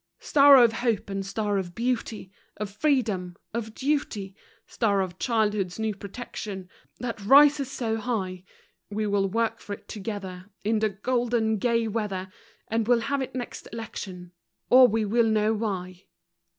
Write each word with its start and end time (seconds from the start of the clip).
Star 0.17 0.55
of 0.57 0.73
Hope 0.73 1.11
and 1.11 1.23
Star 1.23 1.59
of 1.59 1.75
Beauty! 1.75 2.31
Of 2.57 2.71
Freedom! 2.71 3.35
Of 3.53 3.75
Duty! 3.75 4.35
Star 4.65 4.99
of 4.99 5.19
childhood's 5.19 5.77
new 5.77 5.93
protection, 5.93 6.69
That 6.97 7.23
rises 7.23 7.69
so 7.69 7.97
high! 7.97 8.43
We 8.89 9.05
will 9.05 9.27
work 9.29 9.59
for 9.59 9.73
it 9.73 9.87
together 9.87 10.49
In 10.63 10.79
the 10.79 10.89
golden, 10.89 11.57
gay 11.57 11.87
weather, 11.87 12.31
And 12.67 12.87
we'll 12.87 13.01
have 13.01 13.21
it 13.21 13.35
next 13.35 13.67
election, 13.71 14.31
Or 14.71 14.87
we 14.87 15.05
will 15.05 15.27
know 15.29 15.53
why. 15.53 16.05